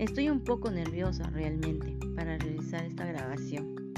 Estoy 0.00 0.28
un 0.28 0.40
poco 0.40 0.68
nerviosa 0.68 1.30
realmente 1.30 1.96
para 2.16 2.36
realizar 2.36 2.84
esta 2.84 3.06
grabación, 3.06 3.92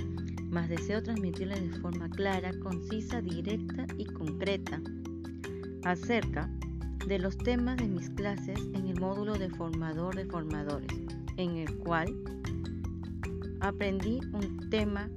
mas 0.50 0.68
deseo 0.68 1.02
transmitirles 1.02 1.73
de 1.73 1.80
forma 1.80 2.11
clara, 2.11 2.52
concisa, 2.61 3.23
directa 3.23 3.87
y 3.96 4.05
concreta 4.05 4.82
acerca 5.82 6.50
de 7.06 7.19
los 7.19 7.38
temas 7.38 7.79
de 7.79 7.88
mis 7.88 8.11
clases 8.11 8.61
en 8.74 8.88
el 8.88 9.00
módulo 9.00 9.32
de 9.32 9.48
formador 9.48 10.15
de 10.15 10.27
formadores, 10.27 10.92
en 11.38 11.56
el 11.56 11.74
cual 11.78 12.15
aprendí 13.60 14.20
un 14.34 14.69
tema 14.69 15.09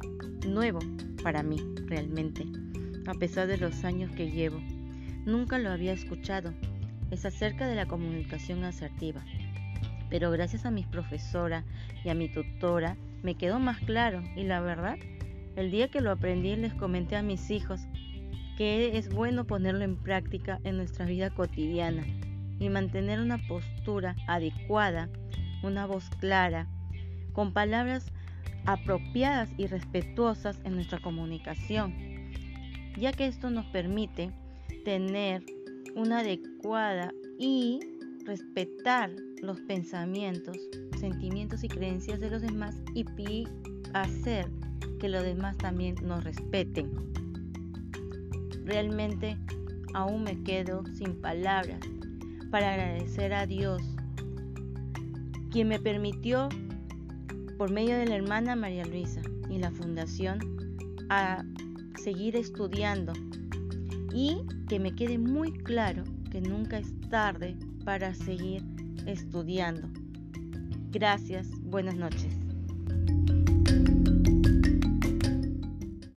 nuevo 0.48 0.80
para 1.22 1.44
mí 1.44 1.58
realmente, 1.88 2.46
a 3.08 3.14
pesar 3.14 3.48
de 3.48 3.58
los 3.58 3.84
años 3.84 4.10
que 4.14 4.32
llevo. 4.32 4.62
Nunca 5.26 5.60
lo 5.60 5.70
había 5.70 5.92
escuchado. 5.92 6.54
Es 7.12 7.26
acerca 7.26 7.68
de 7.68 7.76
la 7.76 7.86
comunicación 7.86 8.64
asertiva. 8.64 9.24
Pero 10.10 10.32
gracias 10.32 10.66
a 10.66 10.72
mis 10.72 10.86
profesora 10.88 11.64
y 12.04 12.10
a 12.10 12.14
mi 12.14 12.30
tutora 12.30 12.98
me 13.24 13.36
quedó 13.36 13.60
más 13.60 13.80
claro 13.80 14.22
y 14.36 14.44
la 14.44 14.62
verdad, 14.62 14.98
el 15.56 15.72
día 15.72 15.90
que 15.90 16.02
lo 16.02 16.12
aprendí 16.12 16.56
les 16.56 16.74
comenté 16.74 17.16
a 17.16 17.24
mis 17.24 17.50
hijos 17.50 17.82
que 18.58 18.98
es 18.98 19.10
bueno 19.10 19.46
ponerlo 19.46 19.84
en 19.84 19.96
práctica 19.96 20.60
en 20.64 20.78
nuestra 20.78 21.06
vida 21.06 21.30
cotidiana 21.30 22.04
y 22.60 22.70
mantener 22.70 23.20
una 23.20 23.38
postura 23.48 24.16
adecuada, 24.28 25.10
una 25.62 25.86
voz 25.86 26.10
clara, 26.20 26.68
con 27.34 27.54
palabras 27.54 28.12
apropiadas 28.66 29.50
y 29.58 29.68
respetuosas 29.68 30.60
en 30.64 30.76
nuestra 30.76 31.00
comunicación, 31.00 31.94
ya 32.98 33.12
que 33.12 33.28
esto 33.28 33.50
nos 33.50 33.66
permite 33.68 34.32
tener 34.84 35.44
una 35.98 36.20
adecuada 36.20 37.12
y 37.40 37.80
respetar 38.24 39.10
los 39.42 39.60
pensamientos, 39.62 40.56
sentimientos 41.00 41.64
y 41.64 41.68
creencias 41.68 42.20
de 42.20 42.30
los 42.30 42.44
demás 42.44 42.76
y 42.94 43.04
hacer 43.94 44.48
que 45.00 45.10
los 45.10 45.24
demás 45.24 45.58
también 45.58 45.96
nos 46.04 46.24
respeten. 46.24 46.92
Realmente 48.64 49.38
aún 49.96 50.24
me 50.24 50.44
quedo 50.44 50.84
sin 50.94 51.20
palabras 51.20 51.80
para 52.52 52.74
agradecer 52.74 53.34
a 53.34 53.48
Dios, 53.48 53.82
quien 55.50 55.68
me 55.68 55.80
permitió 55.80 56.48
por 57.58 57.72
medio 57.72 57.98
de 57.98 58.06
la 58.06 58.18
hermana 58.18 58.56
María 58.56 58.86
Luisa 58.86 59.22
y 59.50 59.58
la 59.58 59.72
fundación 59.72 60.38
a 61.10 61.44
seguir 61.96 62.36
estudiando 62.36 63.14
y 64.14 64.42
que 64.68 64.80
me 64.80 64.94
quede 64.94 65.18
muy 65.18 65.52
claro 65.52 66.04
que 66.32 66.42
nunca 66.42 66.78
es 66.78 66.94
tarde 67.10 67.56
para 67.86 68.14
seguir 68.14 68.64
estudiando. 69.06 69.88
Gracias, 70.92 71.48
buenas 71.62 71.96
noches. 71.96 72.47